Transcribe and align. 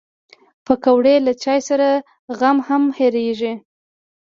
پکورې 0.65 1.15
له 1.25 1.33
چای 1.43 1.59
سره 1.69 1.87
غم 2.37 2.57
هم 2.67 2.83
هېرېږي 2.97 3.53